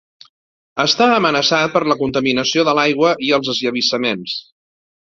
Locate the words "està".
0.83-1.09